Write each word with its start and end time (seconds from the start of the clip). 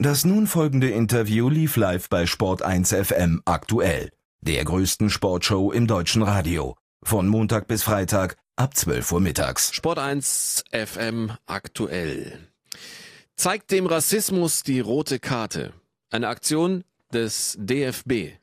Das 0.00 0.24
nun 0.24 0.46
folgende 0.46 0.90
Interview 0.90 1.48
lief 1.48 1.74
live 1.74 2.08
bei 2.08 2.26
Sport 2.26 2.62
1 2.62 2.92
FM 2.92 3.42
aktuell, 3.44 4.12
der 4.40 4.64
größten 4.64 5.10
Sportshow 5.10 5.72
im 5.72 5.88
deutschen 5.88 6.22
Radio. 6.22 6.76
Von 7.02 7.26
Montag 7.26 7.66
bis 7.66 7.82
Freitag 7.82 8.36
ab 8.54 8.76
12 8.76 9.10
Uhr 9.10 9.20
mittags. 9.20 9.74
Sport 9.74 9.98
1 9.98 10.62
FM 10.70 11.32
aktuell. 11.46 12.38
Zeigt 13.34 13.72
dem 13.72 13.86
Rassismus 13.86 14.62
die 14.62 14.78
rote 14.78 15.18
Karte. 15.18 15.72
Eine 16.10 16.28
Aktion 16.28 16.84
des 17.12 17.56
DFB. 17.58 18.38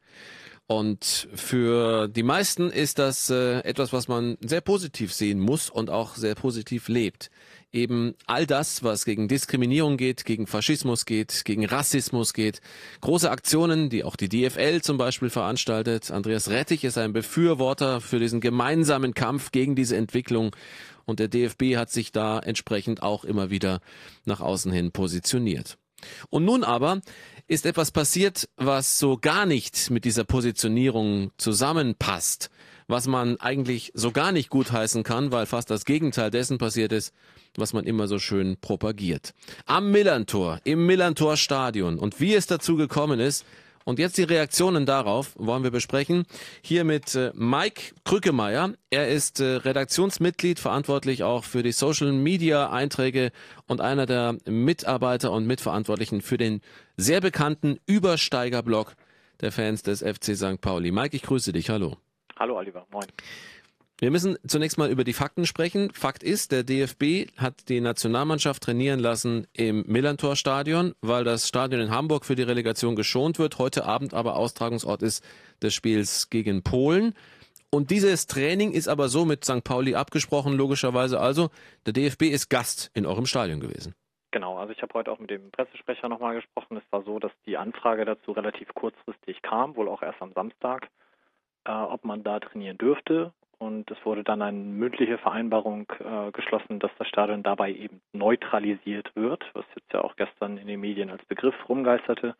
Und 0.67 1.27
für 1.35 2.07
die 2.07 2.23
meisten 2.23 2.71
ist 2.71 2.97
das 2.97 3.29
äh, 3.29 3.59
etwas, 3.59 3.93
was 3.93 4.07
man 4.07 4.35
sehr 4.41 4.61
positiv 4.61 5.13
sehen 5.13 5.39
muss 5.39 5.69
und 5.69 5.91
auch 5.91 6.15
sehr 6.15 6.33
positiv 6.33 6.87
lebt. 6.87 7.29
Eben 7.71 8.15
all 8.25 8.47
das, 8.47 8.83
was 8.83 9.05
gegen 9.05 9.27
Diskriminierung 9.27 9.97
geht, 9.97 10.25
gegen 10.25 10.47
Faschismus 10.47 11.05
geht, 11.05 11.45
gegen 11.45 11.65
Rassismus 11.65 12.33
geht. 12.33 12.61
Große 13.01 13.29
Aktionen, 13.29 13.89
die 13.89 14.03
auch 14.03 14.15
die 14.15 14.29
DFL 14.29 14.81
zum 14.81 14.97
Beispiel 14.97 15.29
veranstaltet. 15.29 16.09
Andreas 16.09 16.49
Rettich 16.49 16.83
ist 16.83 16.97
ein 16.97 17.13
Befürworter 17.13 18.01
für 18.01 18.17
diesen 18.17 18.41
gemeinsamen 18.41 19.13
Kampf 19.13 19.51
gegen 19.51 19.75
diese 19.75 19.97
Entwicklung. 19.97 20.55
Und 21.05 21.19
der 21.19 21.27
DFB 21.27 21.75
hat 21.75 21.91
sich 21.91 22.11
da 22.11 22.39
entsprechend 22.39 23.03
auch 23.03 23.23
immer 23.23 23.51
wieder 23.51 23.81
nach 24.25 24.41
außen 24.41 24.71
hin 24.71 24.91
positioniert. 24.91 25.77
Und 26.29 26.45
nun 26.45 26.63
aber 26.63 27.01
ist 27.47 27.65
etwas 27.65 27.91
passiert, 27.91 28.49
was 28.57 28.99
so 28.99 29.17
gar 29.17 29.45
nicht 29.45 29.89
mit 29.91 30.05
dieser 30.05 30.23
Positionierung 30.23 31.31
zusammenpasst, 31.37 32.49
was 32.87 33.07
man 33.07 33.39
eigentlich 33.39 33.91
so 33.93 34.11
gar 34.11 34.31
nicht 34.31 34.49
gutheißen 34.49 35.03
kann, 35.03 35.31
weil 35.31 35.45
fast 35.45 35.69
das 35.69 35.85
Gegenteil 35.85 36.31
dessen 36.31 36.57
passiert 36.57 36.91
ist, 36.91 37.13
was 37.55 37.73
man 37.73 37.85
immer 37.85 38.07
so 38.07 38.19
schön 38.19 38.57
propagiert. 38.59 39.33
Am 39.65 39.91
Millantor, 39.91 40.59
im 40.63 40.85
Millantor 40.85 41.37
Stadion 41.37 41.99
und 41.99 42.19
wie 42.19 42.33
es 42.33 42.47
dazu 42.47 42.75
gekommen 42.75 43.19
ist, 43.19 43.45
und 43.85 43.99
jetzt 43.99 44.17
die 44.17 44.23
Reaktionen 44.23 44.85
darauf 44.85 45.33
wollen 45.37 45.63
wir 45.63 45.71
besprechen. 45.71 46.25
Hier 46.61 46.83
mit 46.83 47.15
äh, 47.15 47.31
Mike 47.35 47.93
Krückemeier. 48.03 48.73
Er 48.89 49.07
ist 49.07 49.39
äh, 49.39 49.45
Redaktionsmitglied, 49.45 50.59
verantwortlich 50.59 51.23
auch 51.23 51.43
für 51.43 51.63
die 51.63 51.71
Social 51.71 52.11
Media 52.11 52.71
Einträge 52.71 53.31
und 53.67 53.81
einer 53.81 54.05
der 54.05 54.37
Mitarbeiter 54.45 55.31
und 55.31 55.45
Mitverantwortlichen 55.45 56.21
für 56.21 56.37
den 56.37 56.61
sehr 56.97 57.21
bekannten 57.21 57.79
Übersteiger-Blog 57.85 58.95
der 59.41 59.51
Fans 59.51 59.83
des 59.83 60.01
FC 60.01 60.35
St. 60.35 60.59
Pauli. 60.59 60.91
Mike, 60.91 61.15
ich 61.15 61.21
grüße 61.21 61.53
dich. 61.53 61.69
Hallo. 61.69 61.97
Hallo 62.37 62.57
Oliver, 62.57 62.85
moin. 62.91 63.05
Wir 63.97 64.11
müssen 64.11 64.37
zunächst 64.45 64.77
mal 64.77 64.89
über 64.89 65.05
die 65.05 65.13
Fakten 65.13 65.45
sprechen. 65.45 65.89
Fakt 65.93 66.21
ist, 66.21 66.51
der 66.51 66.63
DFB 66.63 67.31
hat 67.37 67.69
die 67.69 67.79
Nationalmannschaft 67.79 68.61
trainieren 68.61 68.99
lassen 68.99 69.47
im 69.53 69.85
Millantor-Stadion, 69.87 70.95
weil 70.99 71.23
das 71.23 71.47
Stadion 71.47 71.79
in 71.79 71.91
Hamburg 71.91 72.25
für 72.25 72.35
die 72.35 72.43
Relegation 72.43 72.97
geschont 72.97 73.39
wird, 73.39 73.57
heute 73.57 73.85
Abend 73.85 74.13
aber 74.13 74.35
Austragungsort 74.35 75.01
ist 75.01 75.23
des 75.61 75.73
Spiels 75.73 76.29
gegen 76.29 76.61
Polen. 76.61 77.13
Und 77.69 77.89
dieses 77.89 78.27
Training 78.27 78.73
ist 78.73 78.89
aber 78.89 79.07
so 79.07 79.23
mit 79.23 79.45
St. 79.45 79.63
Pauli 79.63 79.95
abgesprochen, 79.95 80.57
logischerweise 80.57 81.21
also, 81.21 81.49
der 81.85 81.93
DFB 81.93 82.23
ist 82.23 82.49
Gast 82.49 82.91
in 82.93 83.05
eurem 83.05 83.25
Stadion 83.25 83.61
gewesen. 83.61 83.95
Genau, 84.31 84.57
also 84.57 84.73
ich 84.73 84.81
habe 84.81 84.93
heute 84.93 85.09
auch 85.09 85.19
mit 85.19 85.29
dem 85.29 85.51
Pressesprecher 85.51 86.09
nochmal 86.09 86.35
gesprochen. 86.35 86.75
Es 86.75 86.83
war 86.91 87.03
so, 87.03 87.19
dass 87.19 87.31
die 87.45 87.55
Anfrage 87.55 88.03
dazu 88.03 88.33
relativ 88.33 88.73
kurzfristig 88.73 89.41
kam, 89.41 89.77
wohl 89.77 89.87
auch 89.87 90.01
erst 90.01 90.21
am 90.21 90.33
Samstag, 90.33 90.89
äh, 91.63 91.71
ob 91.71 92.03
man 92.03 92.23
da 92.23 92.41
trainieren 92.41 92.77
dürfte. 92.77 93.31
Und 93.57 93.89
es 93.91 93.97
wurde 94.05 94.23
dann 94.23 94.41
eine 94.41 94.57
mündliche 94.57 95.17
Vereinbarung 95.17 95.91
äh, 95.99 96.31
geschlossen, 96.31 96.79
dass 96.79 96.91
das 96.97 97.07
Stadion 97.07 97.43
dabei 97.43 97.71
eben 97.71 98.01
neutralisiert 98.13 99.15
wird, 99.15 99.43
was 99.53 99.65
jetzt 99.75 99.91
ja 99.93 100.01
auch 100.01 100.15
gestern 100.15 100.57
in 100.57 100.67
den 100.67 100.79
Medien 100.79 101.09
als 101.09 101.23
Begriff 101.25 101.55
rumgeisterte. 101.67 102.35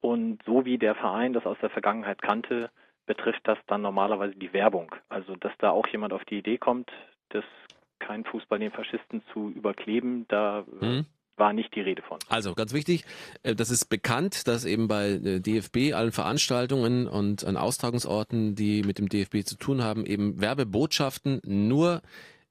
Und 0.00 0.42
so 0.44 0.64
wie 0.64 0.78
der 0.78 0.94
Verein 0.94 1.32
das 1.32 1.46
aus 1.46 1.56
der 1.60 1.70
Vergangenheit 1.70 2.20
kannte, 2.20 2.70
betrifft 3.06 3.40
das 3.44 3.58
dann 3.66 3.82
normalerweise 3.82 4.34
die 4.34 4.52
Werbung. 4.52 4.94
Also 5.08 5.36
dass 5.36 5.52
da 5.58 5.70
auch 5.70 5.86
jemand 5.88 6.12
auf 6.12 6.24
die 6.24 6.38
Idee 6.38 6.58
kommt, 6.58 6.90
das 7.30 7.44
kein 7.98 8.24
Fußball 8.24 8.58
den 8.58 8.72
Faschisten 8.72 9.22
zu 9.32 9.50
überkleben, 9.50 10.26
da 10.28 10.64
mhm 10.80 11.06
war 11.36 11.52
nicht 11.52 11.74
die 11.74 11.80
Rede 11.80 12.02
von. 12.02 12.18
Also 12.28 12.54
ganz 12.54 12.72
wichtig, 12.72 13.04
äh, 13.42 13.54
das 13.54 13.70
ist 13.70 13.86
bekannt, 13.86 14.46
dass 14.46 14.64
eben 14.64 14.88
bei 14.88 15.10
äh, 15.10 15.40
DFB 15.40 15.94
allen 15.94 16.12
Veranstaltungen 16.12 17.06
und 17.06 17.44
an 17.44 17.56
Austragungsorten, 17.56 18.54
die 18.54 18.82
mit 18.82 18.98
dem 18.98 19.08
DFB 19.08 19.44
zu 19.44 19.56
tun 19.56 19.82
haben, 19.82 20.06
eben 20.06 20.40
Werbebotschaften 20.40 21.40
nur 21.44 22.02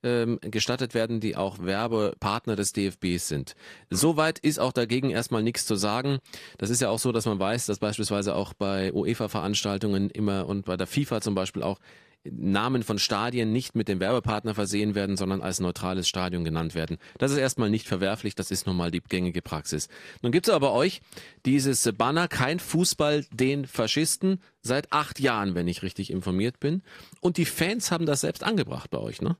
ähm, 0.03 0.39
gestattet 0.41 0.94
werden, 0.94 1.19
die 1.19 1.35
auch 1.38 1.59
Werbepartner 1.59 2.55
des 2.55 2.73
DFBs 2.73 3.27
sind. 3.27 3.55
Soweit 3.89 4.39
ist 4.39 4.59
auch 4.59 4.73
dagegen 4.73 5.09
erstmal 5.09 5.44
nichts 5.44 5.65
zu 5.65 5.75
sagen. 5.75 6.19
Das 6.57 6.69
ist 6.69 6.81
ja 6.81 6.89
auch 6.89 7.00
so, 7.00 7.11
dass 7.11 7.25
man 7.25 7.39
weiß, 7.39 7.65
dass 7.67 7.79
beispielsweise 7.79 8.35
auch 8.35 8.53
bei 8.53 8.94
UEFA-Veranstaltungen 8.94 10.09
immer 10.09 10.47
und 10.47 10.65
bei 10.65 10.75
der 10.75 10.88
FIFA 10.88 11.21
zum 11.21 11.35
Beispiel 11.35 11.63
auch 11.63 11.79
Namen 12.25 12.84
von 12.84 13.00
Stadien 13.00 13.51
nicht 13.51 13.75
mit 13.75 13.88
dem 13.88 14.00
Werbepartner 14.00 14.56
versehen 14.56 14.95
werden, 14.95 15.17
sondern 15.17 15.41
als 15.41 15.59
neutrales 15.59 16.07
Stadion 16.07 16.44
genannt 16.44 16.75
werden. 16.75 16.97
Das 17.17 17.31
ist 17.31 17.38
erstmal 17.38 17.69
nicht 17.69 17.88
verwerflich, 17.88 18.35
das 18.35 18.51
ist 18.51 18.66
nun 18.66 18.78
mal 18.78 18.91
die 18.91 19.01
gängige 19.01 19.41
Praxis. 19.41 19.89
Nun 20.22 20.31
gibt 20.31 20.47
es 20.47 20.53
aber 20.53 20.73
euch 20.73 21.01
dieses 21.45 21.91
Banner 21.97 22.28
Kein 22.28 22.59
Fußball 22.59 23.25
den 23.31 23.66
Faschisten 23.66 24.41
seit 24.62 24.91
acht 24.91 25.19
Jahren, 25.19 25.56
wenn 25.56 25.67
ich 25.67 25.83
richtig 25.83 26.12
informiert 26.12 26.59
bin. 26.59 26.81
Und 27.22 27.38
die 27.38 27.45
Fans 27.45 27.91
haben 27.91 28.06
das 28.06 28.22
selbst 28.22 28.44
angebracht 28.44 28.89
bei 28.89 29.00
euch, 29.00 29.22
ne? 29.22 29.38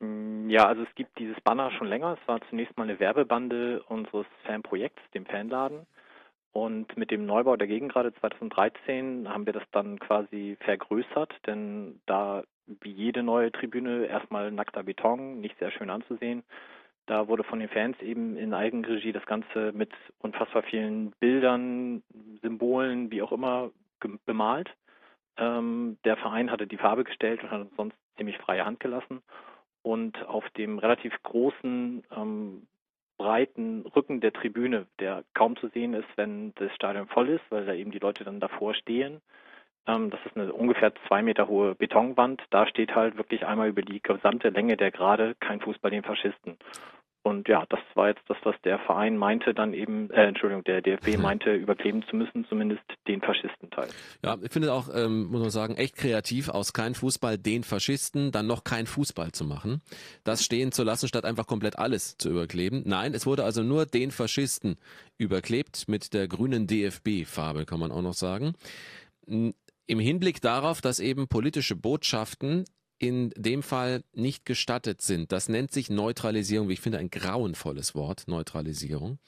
Mm, 0.00 0.50
ja, 0.50 0.66
also 0.66 0.82
es 0.82 0.94
gibt 0.94 1.18
dieses 1.18 1.40
Banner 1.42 1.70
schon 1.72 1.86
länger. 1.86 2.18
Es 2.20 2.28
war 2.28 2.40
zunächst 2.50 2.76
mal 2.76 2.84
eine 2.84 3.00
Werbebande 3.00 3.82
unseres 3.88 4.26
Fanprojekts, 4.44 5.02
dem 5.14 5.26
Fanladen. 5.26 5.86
Und 6.52 6.96
mit 6.96 7.10
dem 7.10 7.26
Neubau 7.26 7.56
der 7.56 7.66
Gegengrade 7.66 8.12
2013 8.14 9.28
haben 9.28 9.46
wir 9.46 9.52
das 9.52 9.64
dann 9.72 9.98
quasi 9.98 10.56
vergrößert, 10.60 11.34
denn 11.46 12.00
da 12.06 12.42
wie 12.80 12.90
jede 12.90 13.22
neue 13.22 13.52
Tribüne 13.52 14.06
erstmal 14.06 14.50
nackter 14.50 14.82
Beton, 14.82 15.40
nicht 15.40 15.58
sehr 15.58 15.70
schön 15.70 15.90
anzusehen. 15.90 16.42
Da 17.06 17.26
wurde 17.26 17.42
von 17.42 17.58
den 17.58 17.70
Fans 17.70 17.98
eben 18.02 18.36
in 18.36 18.52
Eigenregie 18.52 19.12
das 19.12 19.24
Ganze 19.24 19.72
mit 19.72 19.90
unfassbar 20.18 20.62
vielen 20.62 21.12
Bildern, 21.12 22.02
Symbolen, 22.42 23.10
wie 23.10 23.22
auch 23.22 23.32
immer, 23.32 23.70
bemalt. 24.26 24.68
Ähm, 25.38 25.96
der 26.04 26.18
Verein 26.18 26.50
hatte 26.50 26.66
die 26.66 26.76
Farbe 26.76 27.04
gestellt 27.04 27.42
und 27.42 27.50
hat 27.50 27.60
uns 27.62 27.76
sonst 27.76 27.96
ziemlich 28.18 28.36
freie 28.38 28.66
Hand 28.66 28.80
gelassen. 28.80 29.22
Und 29.82 30.22
auf 30.26 30.48
dem 30.50 30.78
relativ 30.78 31.14
großen 31.22 32.04
ähm, 32.14 32.66
breiten 33.18 33.84
Rücken 33.94 34.20
der 34.20 34.32
Tribüne, 34.32 34.86
der 35.00 35.24
kaum 35.34 35.56
zu 35.56 35.68
sehen 35.68 35.92
ist, 35.94 36.08
wenn 36.16 36.54
das 36.54 36.72
Stadion 36.74 37.08
voll 37.08 37.28
ist, 37.28 37.44
weil 37.50 37.66
da 37.66 37.74
eben 37.74 37.90
die 37.90 37.98
Leute 37.98 38.24
dann 38.24 38.40
davor 38.40 38.74
stehen. 38.74 39.20
Ähm, 39.86 40.10
das 40.10 40.20
ist 40.24 40.36
eine 40.36 40.52
ungefähr 40.52 40.92
zwei 41.06 41.22
Meter 41.22 41.48
hohe 41.48 41.74
Betonwand. 41.74 42.42
Da 42.50 42.66
steht 42.66 42.94
halt 42.94 43.16
wirklich 43.16 43.44
einmal 43.44 43.68
über 43.68 43.82
die 43.82 44.00
gesamte 44.00 44.50
Länge 44.50 44.76
der 44.76 44.90
Gerade 44.90 45.34
kein 45.40 45.60
Fußball 45.60 45.90
den 45.90 46.04
Faschisten. 46.04 46.56
Und 47.22 47.48
ja, 47.48 47.64
das 47.68 47.80
war 47.94 48.08
jetzt 48.08 48.22
das, 48.28 48.38
was 48.44 48.54
der 48.64 48.78
Verein 48.78 49.16
meinte, 49.16 49.52
dann 49.52 49.74
eben, 49.74 50.10
äh, 50.10 50.26
Entschuldigung, 50.28 50.64
der 50.64 50.80
DFB 50.80 51.16
mhm. 51.16 51.22
meinte, 51.22 51.52
überkleben 51.52 52.02
zu 52.08 52.16
müssen, 52.16 52.46
zumindest 52.48 52.82
den 53.06 53.20
Faschistenteil. 53.20 53.88
Ja, 54.24 54.36
ich 54.40 54.50
finde 54.50 54.72
auch, 54.72 54.88
ähm, 54.94 55.26
muss 55.26 55.40
man 55.40 55.50
sagen, 55.50 55.76
echt 55.76 55.96
kreativ, 55.96 56.48
aus 56.48 56.72
kein 56.72 56.94
Fußball 56.94 57.36
den 57.36 57.64
Faschisten, 57.64 58.32
dann 58.32 58.46
noch 58.46 58.64
kein 58.64 58.86
Fußball 58.86 59.32
zu 59.32 59.44
machen. 59.44 59.82
Das 60.24 60.44
stehen 60.44 60.72
zu 60.72 60.84
lassen, 60.84 61.08
statt 61.08 61.24
einfach 61.24 61.46
komplett 61.46 61.78
alles 61.78 62.16
zu 62.16 62.30
überkleben. 62.30 62.82
Nein, 62.86 63.12
es 63.14 63.26
wurde 63.26 63.44
also 63.44 63.62
nur 63.62 63.84
den 63.84 64.10
Faschisten 64.10 64.76
überklebt 65.18 65.86
mit 65.88 66.14
der 66.14 66.28
grünen 66.28 66.66
DFB-Farbe, 66.66 67.66
kann 67.66 67.80
man 67.80 67.90
auch 67.90 68.02
noch 68.02 68.14
sagen 68.14 68.54
im 69.88 69.98
Hinblick 69.98 70.40
darauf, 70.40 70.80
dass 70.80 71.00
eben 71.00 71.28
politische 71.28 71.74
Botschaften 71.74 72.64
in 72.98 73.30
dem 73.36 73.62
Fall 73.62 74.02
nicht 74.12 74.44
gestattet 74.44 75.02
sind. 75.02 75.32
Das 75.32 75.48
nennt 75.48 75.72
sich 75.72 75.90
Neutralisierung, 75.90 76.68
wie 76.68 76.74
ich 76.74 76.80
finde, 76.80 76.98
ein 76.98 77.10
grauenvolles 77.10 77.94
Wort, 77.94 78.24
Neutralisierung. 78.26 79.18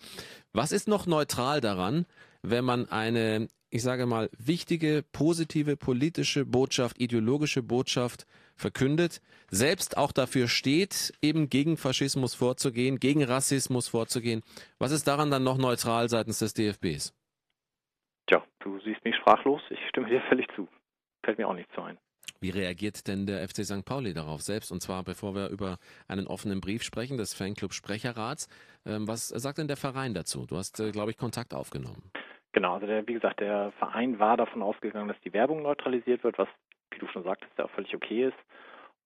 Was 0.52 0.72
ist 0.72 0.88
noch 0.88 1.06
neutral 1.06 1.60
daran, 1.60 2.06
wenn 2.42 2.64
man 2.64 2.88
eine, 2.88 3.48
ich 3.70 3.82
sage 3.82 4.06
mal, 4.06 4.28
wichtige, 4.36 5.04
positive 5.12 5.76
politische 5.76 6.44
Botschaft, 6.44 7.00
ideologische 7.00 7.62
Botschaft 7.62 8.26
verkündet, 8.56 9.20
selbst 9.50 9.96
auch 9.96 10.12
dafür 10.12 10.48
steht, 10.48 11.12
eben 11.22 11.48
gegen 11.48 11.76
Faschismus 11.76 12.34
vorzugehen, 12.34 12.98
gegen 12.98 13.22
Rassismus 13.22 13.88
vorzugehen. 13.88 14.42
Was 14.78 14.90
ist 14.90 15.06
daran 15.06 15.30
dann 15.30 15.44
noch 15.44 15.58
neutral 15.58 16.08
seitens 16.08 16.40
des 16.40 16.54
DFBs? 16.54 17.14
Tja, 18.26 18.44
du 18.60 18.80
siehst 18.80 19.04
mich 19.04 19.16
sprachlos. 19.16 19.62
Ich 19.70 19.80
stimme 19.88 20.08
dir 20.08 20.22
völlig 20.28 20.46
zu. 20.54 20.68
Fällt 21.24 21.38
mir 21.38 21.48
auch 21.48 21.54
nicht 21.54 21.70
so 21.74 21.82
ein. 21.82 21.98
Wie 22.40 22.50
reagiert 22.50 23.06
denn 23.06 23.26
der 23.26 23.46
FC 23.46 23.64
St. 23.66 23.84
Pauli 23.84 24.14
darauf 24.14 24.40
selbst? 24.40 24.72
Und 24.72 24.80
zwar, 24.80 25.04
bevor 25.04 25.34
wir 25.34 25.48
über 25.50 25.76
einen 26.08 26.26
offenen 26.26 26.62
Brief 26.62 26.82
sprechen 26.82 27.18
des 27.18 27.34
Fanclub 27.34 27.74
Sprecherrats. 27.74 28.48
Ähm, 28.86 29.06
was 29.06 29.28
sagt 29.28 29.58
denn 29.58 29.68
der 29.68 29.76
Verein 29.76 30.14
dazu? 30.14 30.46
Du 30.46 30.56
hast, 30.56 30.80
äh, 30.80 30.90
glaube 30.90 31.10
ich, 31.10 31.18
Kontakt 31.18 31.52
aufgenommen. 31.52 32.10
Genau, 32.52 32.74
also 32.74 32.86
der, 32.86 33.06
wie 33.06 33.12
gesagt, 33.12 33.40
der 33.40 33.72
Verein 33.72 34.18
war 34.18 34.38
davon 34.38 34.62
ausgegangen, 34.62 35.08
dass 35.08 35.20
die 35.20 35.34
Werbung 35.34 35.62
neutralisiert 35.62 36.24
wird, 36.24 36.38
was, 36.38 36.48
wie 36.90 36.98
du 36.98 37.06
schon 37.08 37.24
sagtest, 37.24 37.52
ja 37.58 37.66
auch 37.66 37.70
völlig 37.70 37.94
okay 37.94 38.28
ist. 38.28 38.38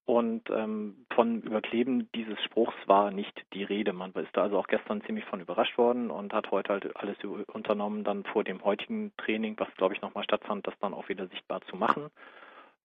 Und 0.06 0.48
ähm, 0.50 1.06
von 1.12 1.40
Überkleben 1.40 2.08
dieses 2.14 2.40
Spruchs 2.44 2.74
war 2.86 3.10
nicht 3.10 3.34
die 3.52 3.64
Rede. 3.64 3.92
Man 3.92 4.12
ist 4.12 4.36
da 4.36 4.42
also 4.42 4.58
auch 4.58 4.66
gestern 4.68 5.02
ziemlich 5.02 5.24
von 5.24 5.40
überrascht 5.40 5.76
worden 5.76 6.10
und 6.10 6.32
hat 6.32 6.50
heute 6.50 6.74
halt 6.74 6.96
alles 6.96 7.16
unternommen, 7.24 8.04
dann 8.04 8.22
vor 8.24 8.44
dem 8.44 8.62
heutigen 8.62 9.12
Training, 9.16 9.58
was 9.58 9.74
glaube 9.76 9.94
ich 9.94 10.02
nochmal 10.02 10.24
stattfand, 10.24 10.66
das 10.66 10.74
dann 10.80 10.94
auch 10.94 11.08
wieder 11.08 11.26
sichtbar 11.28 11.62
zu 11.62 11.76
machen. 11.76 12.10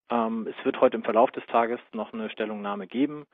Ähm, 0.09 0.47
es 0.47 0.65
wird 0.65 0.81
heute 0.81 0.97
im 0.97 1.03
Verlauf 1.03 1.31
des 1.31 1.45
Tages 1.47 1.79
noch 1.94 2.13
eine 2.13 2.29
Stellungnahme 2.29 2.88
geben. 2.88 3.25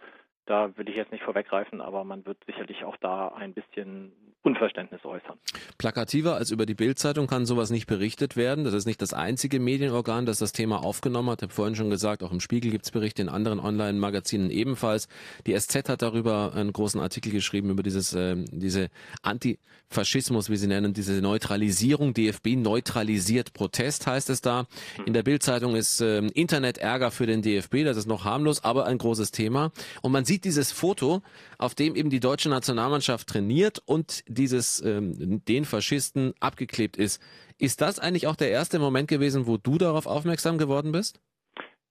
Da 0.46 0.76
will 0.78 0.90
ich 0.90 0.96
jetzt 0.96 1.12
nicht 1.12 1.24
vorweggreifen, 1.24 1.82
aber 1.82 2.04
man 2.04 2.26
wird 2.26 2.38
sicherlich 2.46 2.84
auch 2.84 2.98
da 2.98 3.30
ein 3.30 3.54
bisschen 3.54 4.35
Unverständnis 4.46 5.04
äußern. 5.04 5.40
Plakativer 5.80 6.36
als 6.36 6.52
über 6.52 6.68
die 6.68 6.76
Bildzeitung 6.76 7.26
kann 7.26 7.48
sowas 7.48 7.72
nicht 7.72 7.88
berichtet 7.88 8.38
werden. 8.38 8.64
Das 8.64 8.76
ist 8.76 8.86
nicht 8.86 9.02
das 9.02 9.12
einzige 9.12 9.60
Medienorgan, 9.60 10.28
das 10.28 10.38
das 10.38 10.52
Thema 10.52 10.84
aufgenommen 10.84 11.32
hat. 11.32 11.40
Ich 11.40 11.44
habe 11.44 11.54
vorhin 11.54 11.76
schon 11.76 11.90
gesagt, 11.90 12.22
auch 12.22 12.32
im 12.32 12.40
Spiegel 12.40 12.70
gibt 12.70 12.86
es 12.86 12.92
Berichte, 12.92 13.24
in 13.24 13.30
anderen 13.30 13.60
Online-Magazinen 13.60 14.52
ebenfalls. 14.52 15.08
Die 15.48 15.60
SZ 15.60 15.90
hat 15.90 16.04
darüber 16.04 16.54
einen 16.54 16.74
großen 16.74 17.02
Artikel 17.02 17.32
geschrieben, 17.32 17.72
über 17.72 17.82
dieses, 17.82 18.14
äh, 18.14 18.36
diese 18.52 18.90
Antifaschismus, 19.24 20.52
wie 20.52 20.58
sie 20.58 20.68
nennen, 20.68 20.94
diese 20.94 21.14
Neutralisierung. 21.22 22.14
DFB 22.14 22.56
neutralisiert 22.56 23.54
Protest, 23.54 24.06
heißt 24.06 24.30
es 24.30 24.42
da. 24.42 24.68
In 25.08 25.14
der 25.14 25.24
Bildzeitung 25.24 25.76
ist 25.76 26.02
äh, 26.02 26.20
Internet-Ärger 26.20 27.10
für 27.10 27.26
den 27.26 27.42
DFB, 27.42 27.84
das 27.84 27.98
ist 27.98 28.08
noch 28.08 28.26
harmlos, 28.26 28.64
aber 28.64 28.86
ein 28.86 29.00
großes 29.00 29.32
Thema. 29.32 29.72
Und 30.04 30.12
man 30.12 30.24
sieht 30.24 30.44
dieses 30.44 30.72
Foto, 30.72 31.24
auf 31.58 31.74
dem 31.74 31.96
eben 31.96 32.12
die 32.12 32.20
deutsche 32.20 32.50
Nationalmannschaft 32.50 33.28
trainiert 33.28 33.82
und 33.86 34.24
dieses 34.36 34.82
ähm, 34.82 35.44
den 35.46 35.66
Faschisten 35.66 36.34
abgeklebt 36.40 36.98
ist. 36.98 37.22
Ist 37.58 37.82
das 37.82 38.00
eigentlich 38.00 38.28
auch 38.28 38.36
der 38.36 38.52
erste 38.52 38.78
Moment 38.80 39.08
gewesen, 39.08 39.48
wo 39.48 39.58
du 39.58 39.78
darauf 39.78 40.06
aufmerksam 40.06 40.58
geworden 40.58 40.92
bist? 40.92 41.20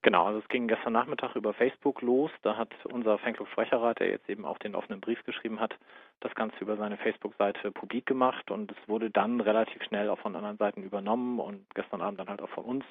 Genau, 0.05 0.27
also 0.27 0.39
es 0.39 0.49
ging 0.49 0.69
gestern 0.69 0.93
Nachmittag 0.93 1.35
über 1.35 1.55
Facebook 1.55 2.03
los. 2.03 2.31
Da 2.43 2.59
hat 2.59 2.69
unser 2.85 3.17
Fanclub 3.17 3.49
Sprecherrat, 3.49 4.01
der 4.01 4.11
jetzt 4.11 4.29
eben 4.29 4.45
auch 4.45 4.59
den 4.59 4.75
offenen 4.75 5.01
Brief 5.01 5.25
geschrieben 5.25 5.61
hat, 5.61 5.75
das 6.21 6.35
Ganze 6.35 6.59
über 6.61 6.77
seine 6.77 6.99
Facebook-Seite 6.99 7.73
publik 7.73 8.05
gemacht 8.05 8.51
und 8.51 8.71
es 8.71 8.77
wurde 8.87 9.09
dann 9.09 9.41
relativ 9.41 9.83
schnell 9.85 10.11
auch 10.11 10.19
von 10.19 10.37
anderen 10.37 10.59
Seiten 10.59 10.83
übernommen 10.83 11.41
und 11.41 11.65
gestern 11.75 12.03
Abend 12.03 12.21
dann 12.21 12.29
halt 12.29 12.43
auch 12.43 12.51
von 12.51 12.67
uns. 12.67 12.85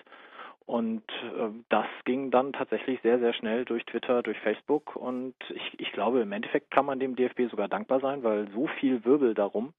Und 0.66 1.04
äh, 1.22 1.50
das 1.70 1.86
ging 2.04 2.32
dann 2.32 2.52
tatsächlich 2.52 3.00
sehr, 3.04 3.20
sehr 3.20 3.34
schnell 3.34 3.64
durch 3.64 3.86
Twitter, 3.86 4.24
durch 4.24 4.40
Facebook. 4.40 4.96
Und 4.96 5.36
ich, 5.50 5.80
ich 5.80 5.92
glaube, 5.92 6.22
im 6.22 6.32
Endeffekt 6.32 6.72
kann 6.72 6.88
man 6.88 7.00
dem 7.00 7.16
DFB 7.16 7.42
sogar 7.52 7.68
dankbar 7.68 8.00
sein, 8.00 8.24
weil 8.24 8.50
so 8.56 8.66
viel 8.80 9.06
Wirbel 9.06 9.36
darum 9.36 9.74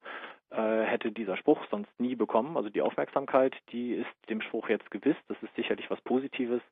äh, 0.51 0.83
hätte 0.83 1.11
dieser 1.11 1.37
Spruch 1.37 1.59
sonst 1.69 1.91
nie 1.99 2.15
bekommen. 2.15 2.57
Also 2.57 2.71
die 2.71 2.83
Aufmerksamkeit, 2.83 3.57
die 3.73 3.95
ist 3.95 4.31
dem 4.31 4.41
Spruch 4.41 4.69
jetzt 4.69 4.89
gewiss. 4.93 5.17
Das 5.27 5.43
ist 5.43 5.57
sicherlich 5.57 5.91
was 5.91 6.01
Positives. 6.03 6.63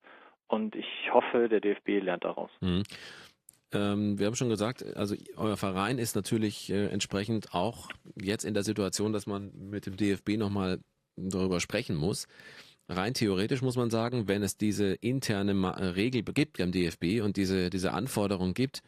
Und 0.48 0.74
ich 0.76 0.86
hoffe, 1.12 1.48
der 1.48 1.60
DFB 1.60 2.02
lernt 2.02 2.24
daraus. 2.24 2.50
Mhm. 2.60 2.82
Ähm, 3.72 4.18
wir 4.18 4.26
haben 4.26 4.36
schon 4.36 4.50
gesagt, 4.50 4.84
also 4.96 5.14
euer 5.36 5.56
Verein 5.56 5.98
ist 5.98 6.14
natürlich 6.14 6.70
äh, 6.70 6.88
entsprechend 6.88 7.54
auch 7.54 7.88
jetzt 8.20 8.44
in 8.44 8.52
der 8.52 8.64
Situation, 8.64 9.12
dass 9.12 9.26
man 9.26 9.50
mit 9.54 9.86
dem 9.86 9.96
DFB 9.96 10.36
nochmal 10.36 10.80
darüber 11.16 11.60
sprechen 11.60 11.96
muss 11.96 12.26
rein 12.88 13.14
theoretisch 13.14 13.62
muss 13.62 13.76
man 13.76 13.90
sagen, 13.90 14.28
wenn 14.28 14.42
es 14.42 14.56
diese 14.56 14.94
interne 14.94 15.52
äh, 15.52 15.84
Regel 15.86 16.22
gibt 16.22 16.60
am 16.60 16.72
DFB 16.72 17.22
und 17.22 17.36
diese, 17.36 17.70
diese 17.70 17.92
Anforderung 17.92 18.54
gibt, 18.54 18.82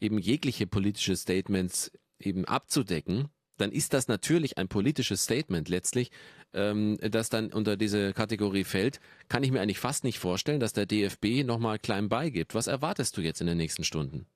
eben 0.00 0.18
jegliche 0.18 0.66
politische 0.66 1.16
Statements 1.16 1.92
eben 2.18 2.44
abzudecken, 2.44 3.28
dann 3.56 3.72
ist 3.72 3.94
das 3.94 4.08
natürlich 4.08 4.58
ein 4.58 4.68
politisches 4.68 5.24
Statement 5.24 5.68
letztlich, 5.68 6.10
ähm, 6.54 6.96
das 7.00 7.28
dann 7.28 7.52
unter 7.52 7.76
diese 7.76 8.12
Kategorie 8.12 8.64
fällt. 8.64 9.00
Kann 9.28 9.42
ich 9.42 9.52
mir 9.52 9.60
eigentlich 9.60 9.78
fast 9.78 10.04
nicht 10.04 10.18
vorstellen, 10.18 10.60
dass 10.60 10.72
der 10.72 10.86
DFB 10.86 11.44
nochmal 11.44 11.78
klein 11.78 12.08
beigibt. 12.08 12.54
Was 12.54 12.66
erwartest 12.66 13.16
du 13.16 13.20
jetzt 13.20 13.40
in 13.40 13.46
den 13.46 13.58
nächsten 13.58 13.84
Stunden? 13.84 14.26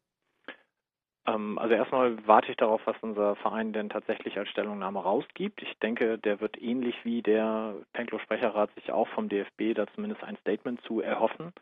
Ähm, 1.27 1.59
also 1.59 1.75
erstmal 1.75 2.27
warte 2.27 2.51
ich 2.51 2.57
darauf, 2.57 2.81
was 2.87 2.97
unser 3.01 3.37
Verein 3.37 3.73
denn 3.73 3.91
tatsächlich 3.91 4.39
als 4.39 4.49
Stellungnahme 4.49 5.01
rausgibt. 5.01 5.63
Ich 5.63 5.79
denke, 5.79 6.19
der 6.19 6.41
wird 6.41 6.61
ähnlich 6.61 6.97
wie 7.05 7.23
der 7.23 7.75
Penklo-Sprecherrat 7.93 8.75
sich 8.75 8.91
auch 8.93 9.09
vom 9.09 9.29
DFB 9.29 9.75
da 9.75 9.87
zumindest 9.95 10.23
ein 10.25 10.37
Statement 10.39 10.81
zu 10.83 11.01
erhoffen. 11.01 11.53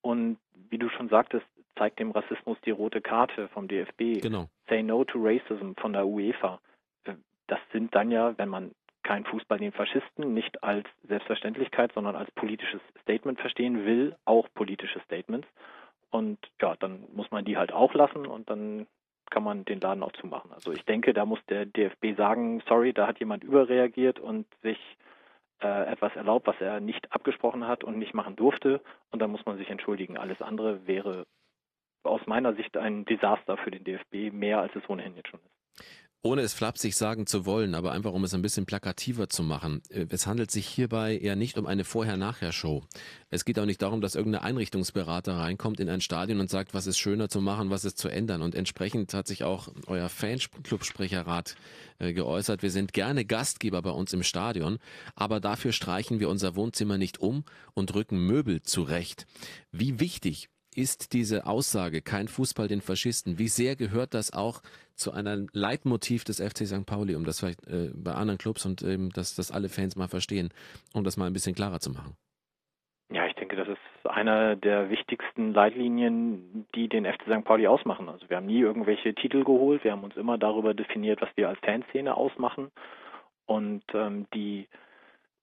Und 0.00 0.38
wie 0.70 0.78
du 0.78 0.88
schon 0.90 1.08
sagtest, 1.08 1.46
zeigt 1.76 1.98
dem 1.98 2.10
Rassismus 2.10 2.58
die 2.64 2.70
rote 2.70 3.00
Karte 3.00 3.48
vom 3.48 3.68
DFB. 3.68 4.20
Genau. 4.20 4.48
Say 4.68 4.82
no 4.82 5.04
to 5.04 5.18
racism 5.20 5.72
von 5.80 5.92
der 5.92 6.06
UEFA. 6.06 6.60
Das 7.48 7.58
sind 7.72 7.94
dann 7.94 8.10
ja, 8.10 8.36
wenn 8.38 8.48
man 8.48 8.72
kein 9.02 9.24
Fußball 9.24 9.58
den 9.58 9.72
Faschisten 9.72 10.34
nicht 10.34 10.62
als 10.62 10.86
Selbstverständlichkeit, 11.02 11.92
sondern 11.94 12.14
als 12.14 12.30
politisches 12.32 12.80
Statement 13.02 13.40
verstehen 13.40 13.86
will, 13.86 14.14
auch 14.26 14.48
politische 14.54 15.00
Statements. 15.00 15.48
Und 16.10 16.38
ja, 16.60 16.76
dann 16.76 17.06
muss 17.14 17.30
man 17.30 17.44
die 17.44 17.56
halt 17.56 17.72
auch 17.72 17.94
lassen 17.94 18.26
und 18.26 18.50
dann 18.50 18.86
kann 19.30 19.42
man 19.42 19.64
den 19.64 19.80
Laden 19.80 20.02
auch 20.02 20.12
zumachen. 20.12 20.52
Also 20.52 20.72
ich 20.72 20.84
denke, 20.84 21.12
da 21.12 21.24
muss 21.24 21.40
der 21.48 21.66
DFB 21.66 22.16
sagen, 22.16 22.62
sorry, 22.68 22.92
da 22.92 23.06
hat 23.06 23.18
jemand 23.18 23.44
überreagiert 23.44 24.18
und 24.20 24.46
sich 24.62 24.78
äh, 25.62 25.86
etwas 25.90 26.14
erlaubt, 26.16 26.46
was 26.46 26.60
er 26.60 26.80
nicht 26.80 27.12
abgesprochen 27.12 27.66
hat 27.66 27.84
und 27.84 27.98
nicht 27.98 28.14
machen 28.14 28.36
durfte. 28.36 28.80
Und 29.10 29.20
dann 29.20 29.30
muss 29.30 29.44
man 29.46 29.58
sich 29.58 29.70
entschuldigen. 29.70 30.18
Alles 30.18 30.40
andere 30.40 30.86
wäre 30.86 31.26
aus 32.02 32.26
meiner 32.26 32.54
Sicht 32.54 32.76
ein 32.76 33.04
Desaster 33.06 33.56
für 33.56 33.70
den 33.70 33.84
DFB, 33.84 34.32
mehr 34.32 34.60
als 34.60 34.74
es 34.76 34.88
ohnehin 34.88 35.16
jetzt 35.16 35.28
schon 35.28 35.40
ist 35.40 36.07
ohne 36.22 36.42
es 36.42 36.52
flapsig 36.52 36.96
sagen 36.96 37.26
zu 37.26 37.46
wollen, 37.46 37.74
aber 37.74 37.92
einfach 37.92 38.12
um 38.12 38.24
es 38.24 38.34
ein 38.34 38.42
bisschen 38.42 38.66
plakativer 38.66 39.28
zu 39.28 39.42
machen. 39.42 39.82
Äh, 39.88 40.06
es 40.10 40.26
handelt 40.26 40.50
sich 40.50 40.66
hierbei 40.66 41.18
ja 41.20 41.36
nicht 41.36 41.58
um 41.58 41.66
eine 41.66 41.84
Vorher-Nachher-Show. 41.84 42.82
Es 43.30 43.44
geht 43.44 43.58
auch 43.58 43.66
nicht 43.66 43.82
darum, 43.82 44.00
dass 44.00 44.16
irgendein 44.16 44.42
Einrichtungsberater 44.42 45.36
reinkommt 45.36 45.80
in 45.80 45.88
ein 45.88 46.00
Stadion 46.00 46.40
und 46.40 46.50
sagt, 46.50 46.74
was 46.74 46.86
ist 46.86 46.98
schöner 46.98 47.28
zu 47.28 47.40
machen, 47.40 47.70
was 47.70 47.84
ist 47.84 47.98
zu 47.98 48.08
ändern. 48.08 48.42
Und 48.42 48.54
entsprechend 48.54 49.14
hat 49.14 49.28
sich 49.28 49.44
auch 49.44 49.68
euer 49.86 50.08
Fanclub-Sprecherrat 50.08 51.54
äh, 51.98 52.12
geäußert. 52.12 52.62
Wir 52.62 52.70
sind 52.70 52.92
gerne 52.92 53.24
Gastgeber 53.24 53.80
bei 53.82 53.90
uns 53.90 54.12
im 54.12 54.24
Stadion, 54.24 54.78
aber 55.14 55.38
dafür 55.40 55.72
streichen 55.72 56.18
wir 56.18 56.28
unser 56.28 56.56
Wohnzimmer 56.56 56.98
nicht 56.98 57.20
um 57.20 57.44
und 57.74 57.94
rücken 57.94 58.18
Möbel 58.18 58.62
zurecht. 58.62 59.26
Wie 59.70 60.00
wichtig 60.00 60.48
ist 60.78 61.12
diese 61.12 61.46
Aussage, 61.46 62.02
kein 62.02 62.28
Fußball 62.28 62.68
den 62.68 62.80
Faschisten, 62.80 63.38
wie 63.38 63.48
sehr 63.48 63.74
gehört 63.74 64.14
das 64.14 64.32
auch 64.32 64.62
zu 64.94 65.12
einem 65.12 65.48
Leitmotiv 65.52 66.22
des 66.22 66.40
FC 66.40 66.66
St. 66.66 66.86
Pauli, 66.86 67.16
um 67.16 67.24
das 67.24 67.40
vielleicht 67.40 67.66
äh, 67.66 67.90
bei 67.94 68.12
anderen 68.12 68.38
Clubs 68.38 68.64
und 68.64 68.82
ähm, 68.82 69.10
dass 69.10 69.34
das 69.34 69.50
alle 69.50 69.68
Fans 69.68 69.96
mal 69.96 70.06
verstehen, 70.06 70.50
um 70.94 71.02
das 71.02 71.16
mal 71.16 71.26
ein 71.26 71.32
bisschen 71.32 71.56
klarer 71.56 71.80
zu 71.80 71.90
machen? 71.90 72.16
Ja, 73.10 73.26
ich 73.26 73.34
denke, 73.34 73.56
das 73.56 73.66
ist 73.66 73.78
einer 74.08 74.54
der 74.54 74.88
wichtigsten 74.88 75.52
Leitlinien, 75.52 76.66
die 76.76 76.88
den 76.88 77.06
FC 77.06 77.22
St. 77.22 77.44
Pauli 77.44 77.66
ausmachen. 77.66 78.08
Also 78.08 78.30
wir 78.30 78.36
haben 78.36 78.46
nie 78.46 78.60
irgendwelche 78.60 79.14
Titel 79.14 79.42
geholt, 79.42 79.82
wir 79.82 79.90
haben 79.90 80.04
uns 80.04 80.16
immer 80.16 80.38
darüber 80.38 80.74
definiert, 80.74 81.20
was 81.20 81.30
wir 81.34 81.48
als 81.48 81.58
Fanszene 81.60 82.16
ausmachen 82.16 82.70
und 83.46 83.82
ähm, 83.94 84.26
die 84.32 84.68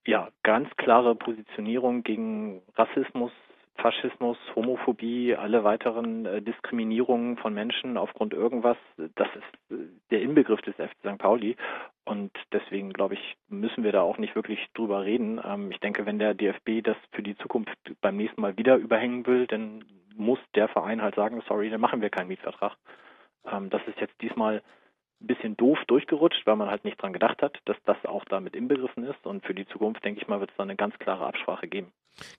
ja 0.05 0.29
ganz 0.43 0.69
klare 0.77 1.15
Positionierung 1.15 2.03
gegen 2.03 2.61
Rassismus, 2.75 3.31
Faschismus, 3.77 4.37
Homophobie, 4.55 5.35
alle 5.35 5.63
weiteren 5.63 6.25
äh, 6.25 6.41
Diskriminierungen 6.41 7.37
von 7.37 7.53
Menschen 7.53 7.97
aufgrund 7.97 8.33
irgendwas, 8.33 8.77
das 8.97 9.27
ist 9.35 9.71
äh, 9.71 9.87
der 10.11 10.21
Inbegriff 10.21 10.61
des 10.61 10.75
FC 10.75 10.95
St. 10.99 11.17
Pauli. 11.17 11.57
Und 12.05 12.31
deswegen, 12.53 12.93
glaube 12.93 13.15
ich, 13.15 13.37
müssen 13.49 13.83
wir 13.83 13.91
da 13.91 14.01
auch 14.01 14.17
nicht 14.17 14.35
wirklich 14.35 14.59
drüber 14.73 15.03
reden. 15.03 15.41
Ähm, 15.43 15.71
ich 15.71 15.79
denke, 15.79 16.05
wenn 16.05 16.19
der 16.19 16.33
DFB 16.33 16.83
das 16.83 16.97
für 17.11 17.21
die 17.21 17.37
Zukunft 17.37 17.77
beim 18.01 18.15
nächsten 18.15 18.41
Mal 18.41 18.57
wieder 18.57 18.77
überhängen 18.77 19.25
will, 19.27 19.45
dann 19.47 19.83
muss 20.15 20.39
der 20.55 20.69
Verein 20.69 21.01
halt 21.01 21.15
sagen, 21.15 21.43
sorry, 21.47 21.69
dann 21.69 21.81
machen 21.81 22.01
wir 22.01 22.09
keinen 22.09 22.29
Mietvertrag. 22.29 22.77
Ähm, 23.45 23.69
das 23.69 23.81
ist 23.87 23.99
jetzt 23.99 24.19
diesmal 24.21 24.63
ein 25.21 25.27
bisschen 25.27 25.57
doof 25.57 25.79
durchgerutscht, 25.87 26.45
weil 26.47 26.55
man 26.55 26.69
halt 26.69 26.85
nicht 26.85 27.01
dran 27.01 27.13
gedacht 27.13 27.41
hat, 27.41 27.59
dass 27.65 27.77
das 27.83 28.03
auch 28.05 28.23
damit 28.25 28.55
inbegriffen 28.55 29.03
ist. 29.03 29.25
Und 29.25 29.45
für 29.45 29.53
die 29.53 29.67
Zukunft, 29.67 30.03
denke 30.05 30.21
ich 30.21 30.27
mal, 30.27 30.39
wird 30.39 30.51
es 30.51 30.57
da 30.57 30.63
eine 30.63 30.77
ganz 30.77 30.97
klare 30.97 31.25
Absprache 31.25 31.67
geben 31.67 31.91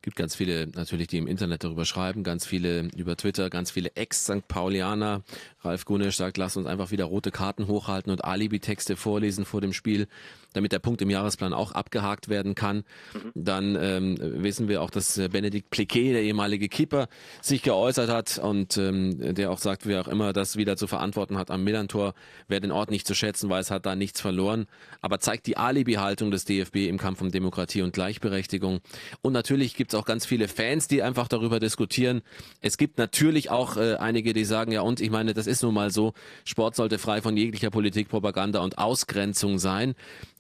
gibt 0.03 0.17
ganz 0.17 0.35
viele 0.35 0.69
natürlich, 0.69 1.09
die 1.09 1.19
im 1.19 1.27
Internet 1.27 1.65
darüber 1.65 1.85
schreiben, 1.85 2.23
ganz 2.23 2.47
viele 2.47 2.89
über 2.97 3.17
Twitter, 3.17 3.51
ganz 3.51 3.71
viele 3.71 3.95
Ex-St. 3.95 4.47
Paulianer. 4.49 5.23
Ralf 5.63 5.85
Gunisch 5.85 6.17
sagt, 6.17 6.37
lass 6.39 6.57
uns 6.57 6.67
einfach 6.67 6.91
wieder 6.91 7.05
rote 7.05 7.31
Karten 7.31 7.67
hochhalten 7.67 8.13
und 8.13 8.25
Alibi-Texte 8.25 8.97
vorlesen 8.97 9.45
vor 9.45 9.61
dem 9.61 9.73
Spiel, 9.73 10.07
damit 10.53 10.73
der 10.73 10.79
Punkt 10.79 11.03
im 11.03 11.11
Jahresplan 11.11 11.53
auch 11.53 11.73
abgehakt 11.73 12.29
werden 12.29 12.55
kann. 12.55 12.79
Mhm. 13.13 13.33
Dann 13.35 13.77
ähm, 13.79 14.17
wissen 14.21 14.69
wir 14.69 14.83
auch, 14.83 14.91
dass 14.91 15.19
äh, 15.19 15.29
Benedikt 15.29 15.71
Pliquet, 15.71 16.13
der 16.13 16.23
ehemalige 16.23 16.69
Keeper, 16.69 17.09
sich 17.43 17.63
geäußert 17.63 18.09
hat 18.09 18.39
und 18.39 18.79
ähm, 18.79 19.35
der 19.35 19.51
auch 19.51 19.59
sagt, 19.59 19.87
wer 19.87 20.01
auch 20.01 20.09
immer 20.09 20.33
das 20.33 20.57
wieder 20.57 20.77
zu 20.77 20.87
verantworten 20.87 21.37
hat 21.37 21.51
am 21.51 21.65
Millantor, 21.65 22.15
wer 22.49 22.61
den 22.61 22.71
Ort 22.71 22.91
nicht 22.91 23.07
zu 23.07 23.15
schätzen 23.15 23.51
weiß, 23.51 23.71
hat 23.71 23.87
da 23.87 23.97
nichts 23.97 24.21
verloren. 24.21 24.67
Aber 25.01 25.19
zeigt 25.19 25.47
die 25.47 25.57
Alibi-Haltung 25.57 26.31
des 26.31 26.45
DFB 26.45 26.77
im 26.89 26.99
Kampf 26.99 27.21
um 27.21 27.31
Demokratie 27.31 27.83
und 27.83 27.93
Gleichberechtigung. 27.93 28.81
Und 29.23 29.33
natürlich 29.33 29.66
natürlich 29.67 29.77
gibt 29.77 29.93
es 29.93 29.99
auch 29.99 30.05
ganz 30.05 30.25
viele 30.25 30.47
Fans, 30.47 30.87
die 30.87 31.03
einfach 31.03 31.27
darüber 31.27 31.59
diskutieren. 31.59 32.23
Es 32.61 32.77
gibt 32.79 32.99
natürlich 32.99 33.51
auch 33.51 33.77
äh, 33.77 33.97
einige, 33.97 34.33
die 34.33 34.45
sagen, 34.45 34.71
ja 34.71 34.83
und, 34.83 35.01
ich 35.01 35.11
meine, 35.11 35.35
das 35.35 35.49
ist 35.49 35.63
nun 35.63 35.75
mal 35.75 35.91
so, 35.91 36.13
Sport 36.45 36.77
sollte 36.77 36.99
frei 36.99 37.21
von 37.21 37.37
jeglicher 37.37 37.71
Politik, 37.71 38.09
Propaganda 38.09 38.61
und 38.61 38.79
Ausgrenzung 38.79 39.59
sein. 39.59 39.95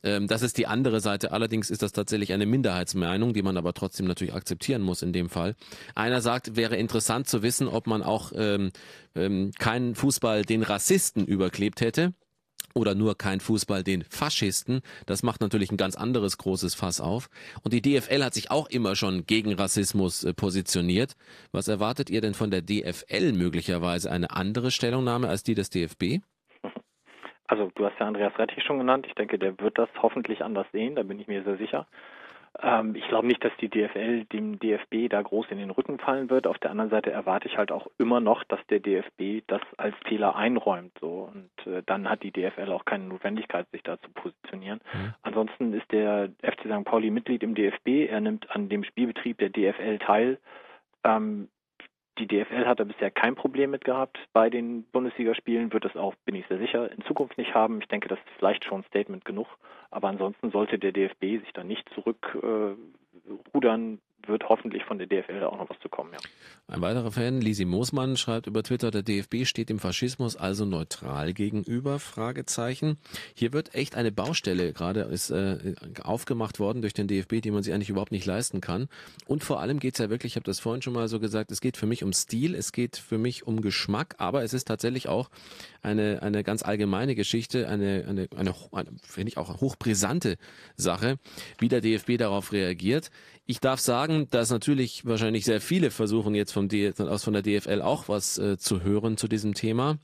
Ähm, 0.04 0.28
das 0.28 0.42
ist 0.42 0.58
die 0.58 0.68
andere 0.68 1.00
Seite. 1.00 1.32
Allerdings 1.32 1.70
ist 1.70 1.82
das 1.82 1.90
tatsächlich 1.90 2.32
eine 2.32 2.46
Minderheitsmeinung, 2.46 3.34
die 3.34 3.42
man 3.42 3.56
aber 3.56 3.74
trotzdem 3.74 4.06
natürlich 4.06 4.34
akzeptieren 4.34 4.82
muss 4.82 5.02
in 5.02 5.12
dem 5.12 5.28
Fall. 5.28 5.56
Einer 5.96 6.20
sagt, 6.20 6.54
wäre 6.54 6.76
interessant 6.76 7.28
zu 7.28 7.42
wissen, 7.42 7.66
ob 7.66 7.88
man 7.88 8.04
auch 8.04 8.30
ähm, 8.36 8.70
ähm, 9.16 9.50
keinen 9.58 9.96
Fußball 9.96 10.44
den 10.44 10.62
Rassisten 10.62 11.26
überklebt 11.26 11.80
hätte 11.80 12.14
oder 12.76 12.94
nur 12.94 13.16
kein 13.16 13.40
Fußball 13.40 13.82
den 13.82 14.04
Faschisten. 14.04 14.82
Das 15.06 15.22
macht 15.22 15.40
natürlich 15.40 15.72
ein 15.72 15.78
ganz 15.78 15.96
anderes 15.96 16.36
großes 16.38 16.74
Fass 16.74 17.00
auf. 17.00 17.28
Und 17.64 17.72
die 17.72 17.80
DFL 17.80 18.22
hat 18.22 18.34
sich 18.34 18.50
auch 18.50 18.68
immer 18.68 18.94
schon 18.94 19.24
gegen 19.26 19.54
Rassismus 19.54 20.24
äh, 20.24 20.34
positioniert. 20.34 21.16
Was 21.52 21.68
erwartet 21.68 22.10
ihr 22.10 22.20
denn 22.20 22.34
von 22.34 22.50
der 22.50 22.60
DFL 22.60 23.32
möglicherweise 23.32 24.12
eine 24.12 24.30
andere 24.30 24.70
Stellungnahme 24.70 25.28
als 25.28 25.42
die 25.42 25.54
des 25.54 25.70
DFB? 25.70 26.20
Also 27.48 27.70
du 27.74 27.86
hast 27.86 27.98
ja 27.98 28.06
Andreas 28.06 28.38
Rettich 28.38 28.62
schon 28.64 28.78
genannt. 28.78 29.06
Ich 29.08 29.14
denke, 29.14 29.38
der 29.38 29.58
wird 29.58 29.78
das 29.78 29.88
hoffentlich 30.02 30.42
anders 30.44 30.66
sehen, 30.72 30.96
da 30.96 31.02
bin 31.02 31.18
ich 31.18 31.28
mir 31.28 31.44
sehr 31.44 31.56
sicher. 31.56 31.86
Ähm, 32.62 32.94
ich 32.94 33.06
glaube 33.08 33.26
nicht, 33.26 33.44
dass 33.44 33.52
die 33.60 33.68
DFL 33.68 34.24
dem 34.24 34.58
DFB 34.58 35.08
da 35.10 35.20
groß 35.20 35.46
in 35.50 35.58
den 35.58 35.70
Rücken 35.70 35.98
fallen 35.98 36.30
wird. 36.30 36.46
Auf 36.46 36.58
der 36.58 36.70
anderen 36.70 36.90
Seite 36.90 37.10
erwarte 37.10 37.48
ich 37.48 37.58
halt 37.58 37.72
auch 37.72 37.86
immer 37.98 38.20
noch, 38.20 38.44
dass 38.44 38.60
der 38.68 38.80
DFB 38.80 39.44
das 39.46 39.60
als 39.76 39.94
Fehler 40.06 40.36
einräumt. 40.36 40.92
So 41.00 41.30
und 41.32 41.72
äh, 41.72 41.82
dann 41.84 42.08
hat 42.08 42.22
die 42.22 42.32
DFL 42.32 42.72
auch 42.72 42.84
keine 42.84 43.04
Notwendigkeit, 43.04 43.66
sich 43.72 43.82
da 43.82 44.00
zu 44.00 44.10
positionieren. 44.10 44.80
Mhm. 44.92 45.14
Ansonsten 45.22 45.72
ist 45.74 45.90
der 45.92 46.30
FC 46.42 46.62
St. 46.62 46.84
Pauli 46.84 47.10
Mitglied 47.10 47.42
im 47.42 47.54
DFB. 47.54 48.08
Er 48.08 48.20
nimmt 48.20 48.50
an 48.50 48.68
dem 48.68 48.84
Spielbetrieb 48.84 49.38
der 49.38 49.50
DFL 49.50 49.98
teil. 49.98 50.38
Ähm, 51.04 51.48
die 52.18 52.26
DFL 52.26 52.66
hat 52.66 52.80
da 52.80 52.84
bisher 52.84 53.10
kein 53.10 53.34
Problem 53.34 53.70
mit 53.70 53.84
gehabt. 53.84 54.18
Bei 54.32 54.50
den 54.50 54.84
Bundesligaspielen 54.84 55.72
wird 55.72 55.84
es 55.84 55.96
auch, 55.96 56.14
bin 56.24 56.34
ich 56.34 56.46
sehr 56.46 56.58
sicher, 56.58 56.90
in 56.90 57.02
Zukunft 57.02 57.38
nicht 57.38 57.54
haben. 57.54 57.80
Ich 57.80 57.88
denke, 57.88 58.08
das 58.08 58.18
ist 58.18 58.38
vielleicht 58.38 58.64
schon 58.64 58.84
Statement 58.84 59.24
genug. 59.24 59.46
Aber 59.90 60.08
ansonsten 60.08 60.50
sollte 60.50 60.78
der 60.78 60.92
DFB 60.92 61.40
sich 61.40 61.52
da 61.52 61.64
nicht 61.64 61.88
zurückrudern, 61.90 64.00
wird 64.28 64.48
hoffentlich 64.48 64.84
von 64.84 64.98
der 64.98 65.06
DFL 65.06 65.42
auch 65.44 65.58
noch 65.58 65.70
was 65.70 65.78
zu 65.80 65.88
kommen. 65.88 66.12
Ja. 66.12 66.18
Ein 66.68 66.80
weiterer 66.80 67.10
Fan, 67.10 67.40
Lisi 67.40 67.64
Moosmann, 67.64 68.16
schreibt 68.16 68.46
über 68.46 68.62
Twitter, 68.62 68.90
der 68.90 69.02
DFB 69.02 69.44
steht 69.44 69.68
dem 69.68 69.78
Faschismus 69.78 70.36
also 70.36 70.64
neutral 70.64 71.32
gegenüber? 71.32 71.98
Fragezeichen. 71.98 72.98
Hier 73.34 73.52
wird 73.52 73.74
echt 73.74 73.96
eine 73.96 74.12
Baustelle 74.12 74.72
gerade 74.72 75.00
ist 75.00 75.30
äh, 75.30 75.74
aufgemacht 76.02 76.58
worden 76.58 76.82
durch 76.82 76.94
den 76.94 77.08
DFB, 77.08 77.40
die 77.40 77.50
man 77.50 77.62
sich 77.62 77.72
eigentlich 77.72 77.90
überhaupt 77.90 78.12
nicht 78.12 78.26
leisten 78.26 78.60
kann. 78.60 78.88
Und 79.26 79.44
vor 79.44 79.60
allem 79.60 79.78
geht 79.78 79.94
es 79.94 79.98
ja 79.98 80.10
wirklich, 80.10 80.32
ich 80.32 80.36
habe 80.36 80.44
das 80.44 80.60
vorhin 80.60 80.82
schon 80.82 80.92
mal 80.92 81.08
so 81.08 81.20
gesagt, 81.20 81.50
es 81.50 81.60
geht 81.60 81.76
für 81.76 81.86
mich 81.86 82.04
um 82.04 82.12
Stil, 82.12 82.54
es 82.54 82.72
geht 82.72 82.96
für 82.96 83.18
mich 83.18 83.46
um 83.46 83.60
Geschmack, 83.60 84.14
aber 84.18 84.42
es 84.42 84.52
ist 84.52 84.66
tatsächlich 84.66 85.08
auch 85.08 85.30
eine, 85.82 86.22
eine 86.22 86.42
ganz 86.42 86.62
allgemeine 86.62 87.14
Geschichte, 87.14 87.68
eine, 87.68 88.04
eine, 88.06 88.28
eine, 88.36 88.54
eine 88.72 88.86
finde 89.02 89.28
ich 89.28 89.38
auch 89.38 89.60
hochbrisante 89.60 90.36
Sache, 90.76 91.18
wie 91.58 91.68
der 91.68 91.80
DFB 91.80 92.18
darauf 92.18 92.52
reagiert. 92.52 93.10
Ich 93.48 93.60
darf 93.60 93.78
sagen, 93.78 94.15
dass 94.24 94.50
natürlich 94.50 95.04
wahrscheinlich 95.04 95.44
sehr 95.44 95.60
viele 95.60 95.90
versuchen 95.90 96.34
jetzt 96.34 96.52
vom 96.52 96.68
aus 96.98 97.24
von 97.24 97.32
der 97.32 97.42
DFL 97.42 97.82
auch 97.82 98.08
was 98.08 98.38
äh, 98.38 98.56
zu 98.58 98.82
hören 98.82 99.16
zu 99.16 99.28
diesem 99.28 99.54
Thema. 99.54 99.98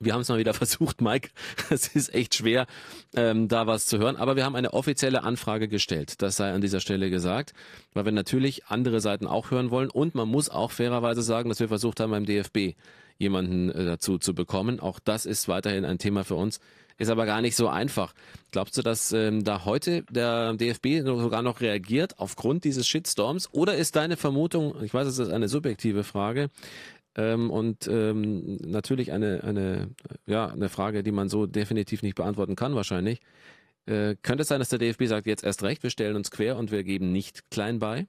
Wir 0.00 0.12
haben 0.12 0.20
es 0.20 0.28
mal 0.28 0.38
wieder 0.38 0.54
versucht, 0.64 1.00
Mike. 1.00 1.30
Es 1.70 1.88
ist 1.88 2.14
echt 2.14 2.34
schwer, 2.34 2.66
ähm, 3.14 3.48
da 3.48 3.66
was 3.66 3.86
zu 3.86 3.98
hören. 3.98 4.16
Aber 4.16 4.36
wir 4.36 4.44
haben 4.44 4.56
eine 4.56 4.72
offizielle 4.72 5.22
Anfrage 5.22 5.68
gestellt. 5.68 6.22
Das 6.22 6.36
sei 6.36 6.52
an 6.52 6.60
dieser 6.60 6.80
Stelle 6.80 7.10
gesagt, 7.10 7.54
weil 7.92 8.04
wir 8.04 8.12
natürlich 8.12 8.66
andere 8.66 9.00
Seiten 9.00 9.26
auch 9.26 9.50
hören 9.50 9.70
wollen. 9.70 9.90
Und 9.90 10.14
man 10.14 10.28
muss 10.28 10.48
auch 10.50 10.70
fairerweise 10.70 11.22
sagen, 11.22 11.48
dass 11.48 11.60
wir 11.60 11.68
versucht 11.68 12.00
haben, 12.00 12.10
beim 12.10 12.26
DFB 12.26 12.76
jemanden 13.18 13.70
äh, 13.70 13.84
dazu 13.84 14.18
zu 14.18 14.34
bekommen. 14.34 14.80
Auch 14.80 14.98
das 14.98 15.26
ist 15.26 15.48
weiterhin 15.48 15.84
ein 15.84 15.98
Thema 15.98 16.24
für 16.24 16.34
uns. 16.34 16.60
Ist 16.98 17.10
aber 17.10 17.26
gar 17.26 17.40
nicht 17.40 17.56
so 17.56 17.68
einfach. 17.68 18.14
Glaubst 18.52 18.78
du, 18.78 18.82
dass 18.82 19.12
ähm, 19.12 19.42
da 19.42 19.64
heute 19.64 20.04
der 20.10 20.54
DFB 20.54 21.04
sogar 21.04 21.42
noch 21.42 21.60
reagiert 21.60 22.18
aufgrund 22.18 22.64
dieses 22.64 22.86
Shitstorms? 22.86 23.52
Oder 23.52 23.74
ist 23.74 23.96
deine 23.96 24.16
Vermutung, 24.16 24.80
ich 24.82 24.94
weiß, 24.94 25.08
es 25.08 25.18
ist 25.18 25.30
eine 25.30 25.48
subjektive 25.48 26.04
Frage, 26.04 26.50
ähm, 27.16 27.50
und 27.50 27.86
ähm, 27.86 28.56
natürlich 28.64 29.12
eine, 29.12 29.42
eine, 29.44 29.90
ja, 30.26 30.46
eine 30.46 30.68
Frage, 30.68 31.02
die 31.02 31.12
man 31.12 31.28
so 31.28 31.46
definitiv 31.46 32.02
nicht 32.02 32.16
beantworten 32.16 32.56
kann, 32.56 32.74
wahrscheinlich. 32.74 33.20
Äh, 33.86 34.16
könnte 34.22 34.42
es 34.42 34.48
sein, 34.48 34.58
dass 34.58 34.70
der 34.70 34.78
DFB 34.78 35.04
sagt, 35.04 35.26
jetzt 35.26 35.44
erst 35.44 35.62
recht, 35.62 35.82
wir 35.82 35.90
stellen 35.90 36.16
uns 36.16 36.30
quer 36.30 36.56
und 36.56 36.72
wir 36.72 36.82
geben 36.82 37.12
nicht 37.12 37.50
klein 37.50 37.78
bei? 37.78 38.06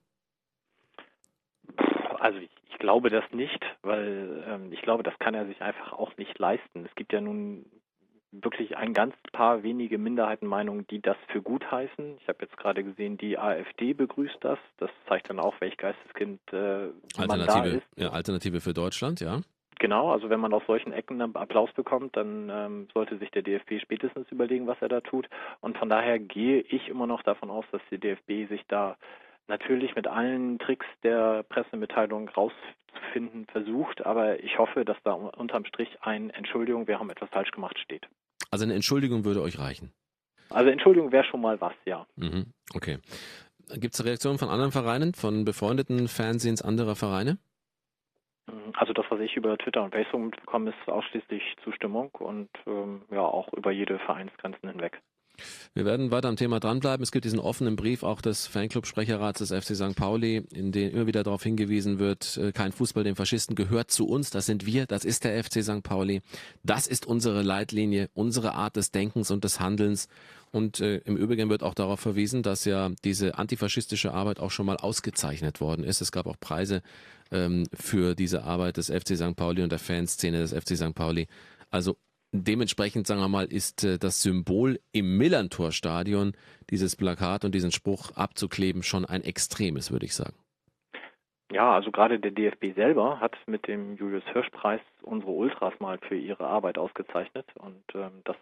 Also 2.20 2.40
ich, 2.40 2.50
ich 2.72 2.80
glaube 2.80 3.10
das 3.10 3.24
nicht, 3.32 3.60
weil 3.84 4.44
ähm, 4.48 4.72
ich 4.72 4.82
glaube, 4.82 5.04
das 5.04 5.18
kann 5.20 5.36
er 5.36 5.46
sich 5.46 5.62
einfach 5.62 5.94
auch 5.94 6.16
nicht 6.18 6.38
leisten. 6.40 6.86
Es 6.86 6.96
gibt 6.96 7.14
ja 7.14 7.22
nun 7.22 7.66
wirklich 8.42 8.78
ein 8.78 8.94
ganz 8.94 9.16
paar 9.32 9.64
wenige 9.64 9.98
Minderheitenmeinungen, 9.98 10.88
die 10.88 11.02
das 11.02 11.18
für 11.28 11.42
gut 11.42 11.70
heißen. 11.70 12.18
Ich 12.20 12.28
habe 12.28 12.40
jetzt 12.42 12.58
gerade 12.58 12.84
gesehen, 12.84 13.18
die 13.18 13.38
AfD 13.38 13.94
begrüßt 13.94 14.38
das. 14.42 14.60
Das 14.78 14.90
zeigt 15.08 15.30
dann 15.30 15.40
auch, 15.40 15.60
welch 15.60 15.78
Geisteskind 15.78 16.40
äh, 16.52 16.88
man 17.28 17.46
da 17.46 17.64
ist. 17.66 17.88
Ja, 17.96 18.10
Alternative 18.10 18.62
für 18.62 18.74
Deutschland, 18.74 19.20
ja. 19.22 19.42
Genau, 19.80 20.12
also 20.12 20.30
wenn 20.30 20.40
man 20.40 20.54
aus 20.54 20.64
solchen 20.68 20.94
Ecken 20.94 21.22
Applaus 21.36 21.72
bekommt, 21.74 22.16
dann 22.16 22.50
ähm, 22.50 22.88
sollte 22.94 23.18
sich 23.18 23.30
der 23.32 23.42
DFB 23.42 23.82
spätestens 23.82 24.32
überlegen, 24.32 24.68
was 24.68 24.78
er 24.80 24.88
da 24.88 25.02
tut. 25.02 25.28
Und 25.60 25.78
von 25.78 25.90
daher 25.90 26.18
gehe 26.18 26.62
ich 26.62 26.88
immer 26.88 27.08
noch 27.08 27.24
davon 27.24 27.50
aus, 27.52 27.66
dass 27.72 27.82
der 27.92 27.98
DFB 27.98 28.50
sich 28.50 28.64
da 28.70 28.96
natürlich 29.48 29.96
mit 29.96 30.08
allen 30.08 30.60
Tricks 30.60 30.86
der 31.04 31.44
Pressemitteilung 31.44 32.30
rauszufinden 32.30 33.46
versucht, 33.48 34.06
aber 34.06 34.44
ich 34.44 34.58
hoffe, 34.58 34.86
dass 34.86 34.98
da 35.04 35.14
unterm 35.14 35.66
Strich 35.66 35.98
ein 36.02 36.30
Entschuldigung, 36.30 36.88
wir 36.88 37.00
haben 37.00 37.10
etwas 37.10 37.30
falsch 37.30 37.52
gemacht 37.52 37.78
steht. 37.80 38.08
Also 38.56 38.64
eine 38.64 38.74
Entschuldigung 38.74 39.26
würde 39.26 39.42
euch 39.42 39.60
reichen. 39.60 39.92
Also 40.50 40.70
Entschuldigung 40.70 41.12
wäre 41.12 41.26
schon 41.26 41.42
mal 41.42 41.60
was, 41.60 41.74
ja. 41.84 42.08
Mhm, 42.16 42.54
okay. 42.74 43.00
Gibt 43.76 43.96
es 43.96 44.06
Reaktionen 44.06 44.38
von 44.38 44.48
anderen 44.48 44.72
Vereinen, 44.72 45.14
von 45.14 45.44
befreundeten 45.44 46.08
Fernsehens 46.08 46.62
anderer 46.62 46.96
Vereine? 46.96 47.38
Also 48.76 48.94
das, 48.94 49.06
was 49.10 49.20
ich 49.20 49.36
über 49.36 49.58
Twitter 49.58 49.84
und 49.84 49.92
Facebook 49.92 50.22
mitbekomme, 50.22 50.70
ist 50.70 50.88
ausschließlich 50.88 51.44
Zustimmung 51.66 52.12
und 52.12 52.48
ähm, 52.66 53.02
ja 53.12 53.24
auch 53.24 53.52
über 53.52 53.72
jede 53.72 54.00
Vereinsgrenzen 54.00 54.70
hinweg. 54.70 55.02
Wir 55.74 55.86
werden 55.86 56.12
weiter 56.12 56.30
am 56.30 56.36
Thema 56.36 56.60
dranbleiben. 56.60 57.04
Es 57.04 57.12
gibt 57.12 57.26
diesen 57.26 57.40
offenen 57.40 57.76
Brief 57.76 58.04
auch 58.04 58.22
des 58.22 58.48
Fanclub-Sprecherrats 58.48 59.40
des 59.40 59.50
FC 59.52 59.76
St. 59.76 59.96
Pauli, 59.96 60.44
in 60.54 60.72
dem 60.72 60.92
immer 60.92 61.08
wieder 61.08 61.24
darauf 61.24 61.44
hingewiesen 61.44 62.00
wird, 62.00 62.38
äh, 62.38 62.52
kein 62.52 62.72
Fußball 62.72 63.04
den 63.04 63.16
Faschisten 63.16 63.56
gehört 63.56 63.92
zu 63.92 64.08
uns. 64.08 64.30
Das 64.30 64.46
sind 64.46 64.66
wir, 64.66 64.86
das 64.86 65.06
ist 65.06 65.24
der 65.24 65.44
FC 65.44 65.64
St. 65.64 65.84
Pauli. 65.84 66.22
Das 66.64 66.88
ist 66.88 67.06
unsere 67.06 67.42
Leitlinie, 67.42 68.10
unsere 68.14 68.54
Art 68.54 68.76
des 68.76 68.92
Denkens 68.92 69.32
und 69.32 69.44
des 69.44 69.60
Handelns. 69.60 70.08
Und 70.52 70.80
äh, 70.80 70.98
im 71.00 71.18
Übrigen 71.18 71.50
wird 71.50 71.64
auch 71.64 71.74
darauf 71.74 72.00
verwiesen, 72.00 72.42
dass 72.42 72.64
ja 72.64 72.90
diese 73.04 73.38
antifaschistische 73.38 74.14
Arbeit 74.14 74.40
auch 74.40 74.52
schon 74.52 74.66
mal 74.66 74.78
ausgezeichnet 74.78 75.60
worden 75.60 75.84
ist. 75.84 76.00
Es 76.00 76.14
gab 76.14 76.28
auch 76.28 76.40
Preise 76.40 76.82
ähm, 77.32 77.66
für 77.74 78.16
diese 78.16 78.44
Arbeit 78.44 78.78
des 78.78 78.88
FC 78.88 79.18
St. 79.18 79.36
Pauli 79.36 79.64
und 79.64 79.72
der 79.72 79.80
Fanszene 79.80 80.40
des 80.40 80.54
FC 80.54 80.78
St. 80.78 80.96
Pauli. 80.96 81.28
Also 81.72 81.98
Dementsprechend, 82.32 83.08
sagen 83.08 83.22
wir 83.22 83.30
mal, 83.30 83.46
ist 83.46 83.84
äh, 83.84 83.98
das 83.98 84.22
Symbol 84.22 84.80
im 84.92 85.18
Millantor-Stadion, 85.18 86.34
dieses 86.70 86.96
Plakat 86.96 87.46
und 87.46 87.56
diesen 87.56 87.72
Spruch 87.72 88.12
abzukleben, 88.16 88.84
schon 88.84 89.06
ein 89.06 89.24
extremes, 89.24 89.92
würde 89.92 90.06
ich 90.06 90.16
sagen. 90.16 90.36
Ja, 91.52 91.74
also 91.74 91.92
gerade 91.92 92.20
der 92.20 92.32
DFB 92.32 92.76
selber 92.76 93.20
hat 93.20 93.36
mit 93.46 93.68
dem 93.68 93.96
Julius 93.96 94.24
Hirsch-Preis 94.34 94.82
unsere 95.04 95.32
Ultras 95.32 95.74
mal 95.80 96.00
für 96.00 96.18
ihre 96.18 96.48
Arbeit 96.48 96.78
ausgezeichnet 96.78 97.46
und 97.56 97.84
ähm, 97.94 98.22
das 98.24 98.36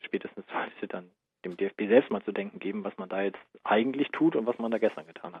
spätestens 0.00 0.44
sollte 0.52 0.88
dann 0.88 1.10
dem 1.44 1.56
DFB 1.56 1.88
selbst 1.88 2.10
mal 2.10 2.22
zu 2.22 2.32
denken 2.32 2.58
geben, 2.58 2.84
was 2.84 2.96
man 2.98 3.08
da 3.08 3.22
jetzt 3.22 3.38
eigentlich 3.64 4.08
tut 4.08 4.36
und 4.36 4.46
was 4.46 4.58
man 4.58 4.70
da 4.70 4.78
gestern 4.78 5.06
getan 5.06 5.32
hat. 5.32 5.38